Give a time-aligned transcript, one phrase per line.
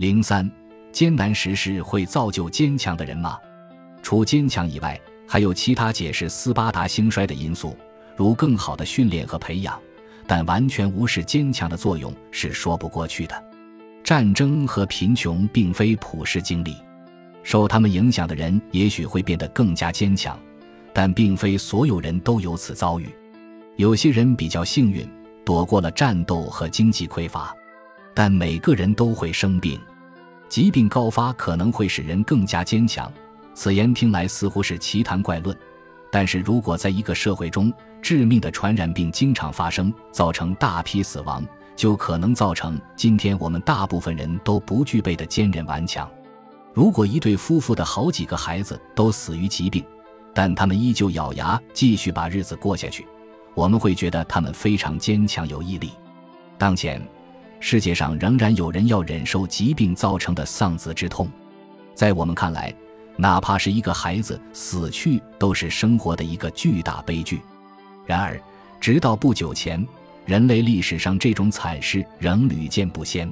[0.00, 0.50] 零三，
[0.90, 3.38] 艰难时事会造就坚强的人吗？
[4.02, 7.76] 除坚强以外，还有其他解释斯巴达兴衰的因素，
[8.16, 9.78] 如更好的训练和培养，
[10.26, 13.44] 但完全无视坚强的作用是说不过去的。
[14.02, 16.74] 战争和贫穷并非普世经历，
[17.42, 20.40] 受他们影响的人也许会变得更加坚强，
[20.94, 23.06] 但并非所有人都有此遭遇。
[23.76, 25.06] 有些人比较幸运，
[25.44, 27.54] 躲过了战斗和经济匮乏，
[28.14, 29.78] 但每个人都会生病，
[30.50, 33.10] 疾病高发可能会使人更加坚强。
[33.54, 35.56] 此言听来似乎是奇谈怪论，
[36.10, 41.42] 但是如果在一个社会中，致命的传染病经常发生，造成大批死亡。
[41.76, 46.10] 就可能造成今天我们大部分人都不具备的坚韧顽强。
[46.74, 49.82] 如果一对夫妇的好几个孩子都死于疾病，
[50.34, 53.06] 但他们依旧咬牙继续把日子过下去，
[53.54, 55.92] 我们会觉得他们非常坚强有毅力。
[56.58, 57.00] 当前，
[57.60, 61.30] 世界上仍然有人要忍受疾病造成的丧子之痛，
[61.94, 62.74] 在我们看来，
[63.16, 67.40] 哪怕是一个孩子死去，都是生活的一个巨大悲剧。
[68.06, 68.40] 然而，
[68.80, 69.86] 直到不久前。
[70.26, 73.28] 人类历史上这种惨事仍屡见不鲜。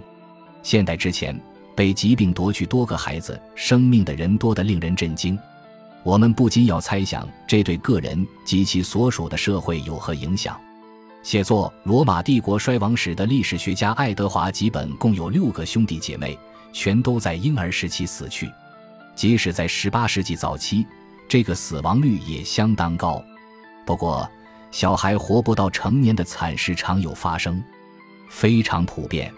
[0.64, 1.38] 现代之前，
[1.76, 5.38] 被疾病夺去多个孩子生命的人多得令人震惊。
[6.02, 10.58] 我们不禁要猜想，这对个人及其所属的社会有何影响？
[11.22, 16.38] 写作《罗马帝国衰亡史》的历史学家爱德华·吉本共有六个兄弟姐妹，
[16.72, 18.50] 全都在婴儿时期死去。
[19.14, 20.86] 即使在18世纪早期，
[21.28, 23.22] 这个死亡率也相当高。
[23.84, 24.28] 不过，
[24.70, 27.62] 小孩活不到成年的惨事常有发生，
[28.30, 29.32] 非常普遍。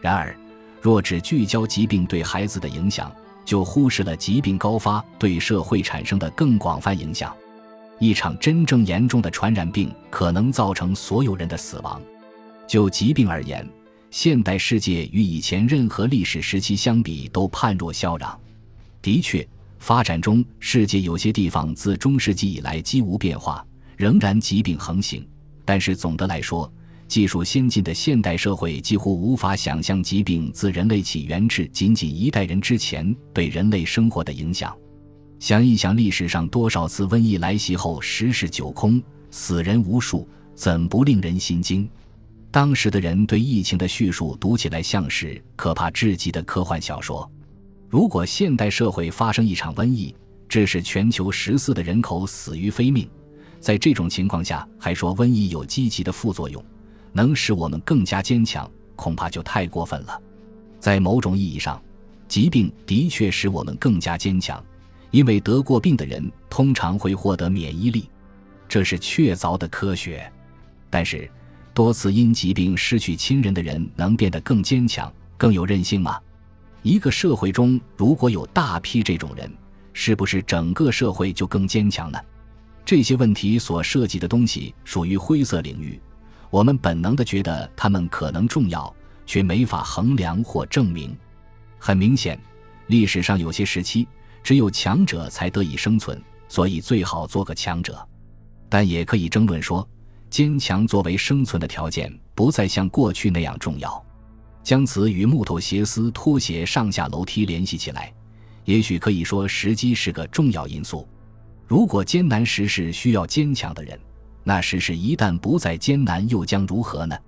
[0.00, 0.36] 然而，
[0.80, 3.10] 若只聚焦疾病对孩子的影响，
[3.44, 7.34] 就忽视了疾病高发对社会产生的更广泛影响。
[8.02, 12.02] 一场真正严重的传染病可能造成所有人的死亡。
[12.66, 13.64] 就疾病而言，
[14.10, 18.34] 现代世界与以前任何历史时期相比都判若霄壤。
[19.00, 19.46] 的确，
[19.78, 23.64] 发展中世界有些地方自中世纪以来几无变化。
[23.96, 25.24] 仍然疾病横行，
[25.64, 26.68] 但是总的来说，
[27.06, 34.76] 技术先进的现代社会几乎无法想象疾病自人类起源至仅仅一代人之前对人类生活的影响。
[35.42, 41.90] 想一想历史上多少次瘟疫来袭后十室九空、死人无数，怎不令人心惊？
[42.52, 47.28] 当时的人对疫情的叙述读起来像是可怕至极的科幻小说。
[47.88, 50.14] 如果现代社会发生一场瘟疫，
[50.48, 53.10] 致使全球十四的人口死于非命。
[53.58, 56.64] 在这种情况下，还说瘟疫有积极的副作用，
[57.12, 60.16] 能使我们更加坚强，恐怕就太过分了。
[60.78, 61.82] 在某种意义上，
[62.28, 64.64] 疾病的确使我们更加坚强，
[65.12, 68.10] 因为得过病的人通常会获得免疫力，
[68.68, 70.30] 这是确凿的科学。
[70.90, 71.30] 但是，
[71.72, 76.18] 多次因疾病失去亲人的人能变得更坚强、更有韧性吗？
[76.82, 79.50] 一个社会中如果有大批这种人，
[79.92, 82.18] 是不是整个社会就更坚强呢？
[82.84, 86.00] 这些问题所涉及的东西属于灰色领域，
[86.50, 88.92] 我们本能的觉得它们可能重要，
[89.26, 91.16] 却没法衡量或证明。
[91.78, 92.38] 很明显，
[92.88, 94.08] 历史上有些时期
[94.42, 98.06] 只有强者才得以生存，所以最好做个强者。
[98.68, 99.86] 但也可以争论说，
[100.30, 104.04] 坚强作为生存的条件不再像过去那样重要。
[104.62, 108.12] 将此与木头鞋丝拖鞋上下楼梯联系起来，
[108.64, 111.06] 也许可以说时机是个重要因素。
[111.66, 113.98] 如果艰难时事需要坚强的人，
[114.44, 117.18] 那时事一旦不再艰难，又将如何呢？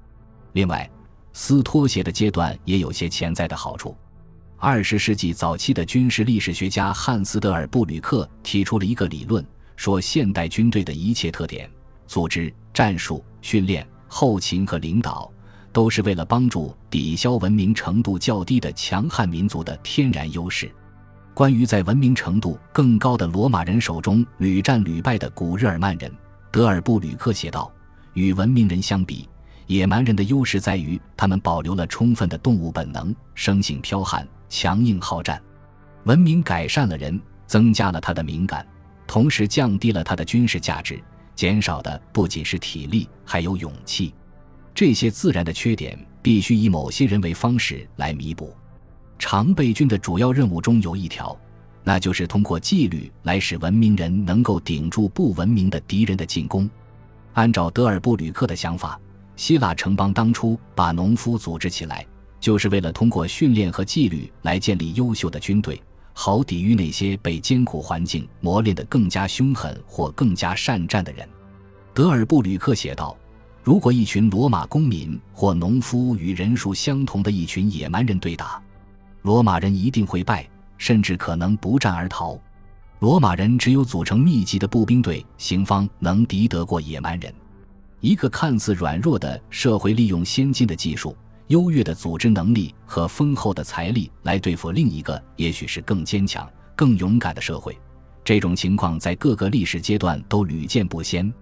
[0.53, 0.89] 另外，
[1.33, 3.97] 撕拖鞋的阶段也有些潜在的好处。
[4.67, 9.45] 二十世纪早期的军事历史学家汉斯·德尔布吕克提出了一个理论，
[9.77, 11.71] 说现代军队的一切特点——
[12.09, 15.31] 组织、战术、训练、后勤和领导，
[15.71, 20.73] 都是为了帮助抵消文明程度较低的强悍民族的天然优势。
[21.35, 26.11] 关于在文明程度更高的罗马人手中屡战屡败的古日耳曼人，
[26.51, 27.71] 德尔布吕克写道
[28.15, 29.29] ：“与文明人相比，
[29.67, 35.41] 野蛮人的优势在于他们保留了充分的动物本能，生性剽悍、强硬好战。
[36.05, 38.67] 文明改善了人，增加了他的敏感，
[39.07, 41.03] 同时降低了他的军事价值，
[41.35, 44.15] 减少的不仅是体力，还有勇气。
[44.75, 48.55] 这些自然的缺点必须以某些人为方式来弥补。”
[49.19, 51.35] 常备军的主要任务中有一条，
[51.85, 56.69] 那就是通过纪律来使文明人能够顶住不文明的敌人的进攻。
[57.33, 59.01] 按照德尔布吕克的想法，
[59.37, 62.07] 希腊城邦当初把农夫组织起来，
[62.41, 65.83] 就是为了通过训练和纪律来建立优秀的军队，
[66.13, 71.29] 好抵御那些被艰苦环境磨练得更加凶狠或更加善战的人。
[71.93, 73.17] 德尔布吕克写道
[73.63, 78.63] ：“如果一群罗马公民或农夫与人数相同的一群野蛮人对打，
[79.23, 80.49] 罗马人一定会败，
[80.79, 82.39] 甚至可能不战而逃。
[83.01, 87.35] 罗马人只有组成密集的步兵队，行方能敌得过野蛮人。
[88.05, 91.17] 一个看似软弱的社会，利用先进的技术、
[91.47, 96.47] 优越的组织能力和丰厚的财力来对付另一个，也许是更坚强、
[96.77, 97.75] 更勇敢的社会。
[98.23, 101.33] 这种情况在各个历史阶段都屡见不鲜。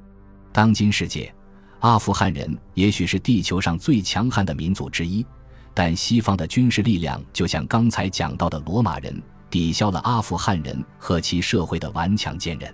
[0.53, 1.35] 当今世界，
[1.81, 5.27] 阿富汗人也许是地球上最强悍的民族之一，
[5.75, 9.21] 但西方的军事力量就像刚才讲到的罗马人，
[9.51, 12.73] 抵消了阿富汗人和其社会的顽强坚韧。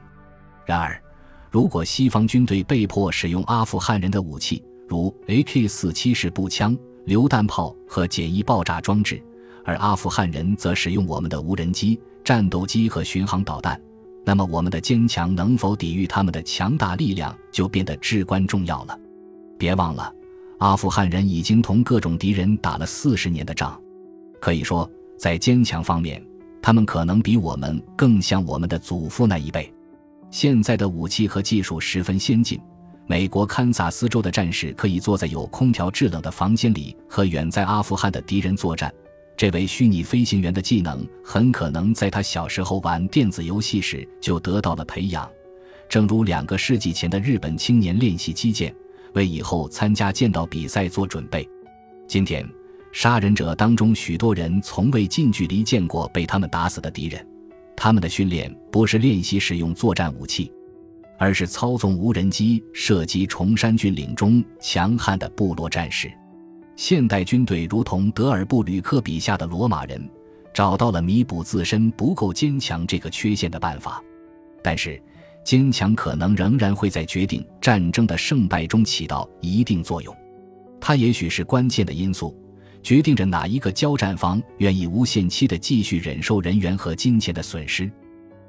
[0.67, 1.03] 然而，
[1.51, 9.23] 如果西方军队被迫使用阿富汗人的武器，如 AK-47 式步枪、榴弹炮和简易爆炸装置，
[9.65, 13.81] 而阿富汗人则使用我们的无人机、战斗机和巡航导弹。
[14.25, 18.99] 那么，我们的坚强能否抵御他们的强大力量，就变得至关重要了。
[19.57, 20.13] 别忘了，
[20.59, 23.81] 阿富汗人已经同各种敌人打了四十年的仗，
[24.39, 26.23] 可以说，在坚强方面，
[26.61, 29.73] 他们可能比我们更像我们的祖父那一辈。
[30.31, 32.61] 现在的武器和技术十分先进，
[33.07, 38.93] 美国堪萨斯州的战士可以坐在有空调制冷的房间里和远在阿富汗的敌人作战。
[39.37, 45.31] 这位虚拟飞行员的技能很可能在他小时候玩电子游戏时就得到了培养，
[45.89, 48.75] 正如两个世纪前的日本青年练习击剑，
[49.15, 51.49] 为以后参加剑道比赛做准备。
[52.07, 52.45] 今天，
[52.91, 57.25] 杀人者当中许多人从未近距离见过被他们打死的敌人，
[57.81, 60.51] 他们的训练不是练习使用作战武器，
[61.17, 66.11] 而是操纵无人机射击崇山峻岭中强悍的部落战士。
[66.75, 70.11] 现代军队如同德尔布吕克笔下的罗马人，
[70.53, 74.03] 找到了弥补自身不够坚强这个缺陷的办法。
[74.61, 75.01] 但是，
[75.45, 80.13] 坚强可能仍然会在决定战争的胜败中起到一定作用。
[80.81, 82.37] 它也许是关键的因素，
[82.83, 87.91] 决定着哪一个交战方愿意无限期地继续忍受人员和金钱的损失。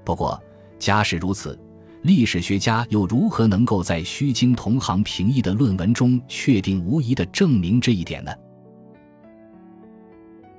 [0.04, 0.42] 不过，
[0.78, 1.60] 假使如此。
[2.04, 8.32] 历史学家又如何能够在虚惊同行评议的论文中确定无疑的证明这一点呢？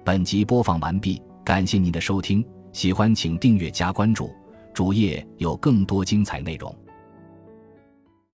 [0.05, 4.31] 本集播放完毕，感谢您的收听，喜欢请订阅加关注，
[4.75, 6.77] 主页有更多精彩内容。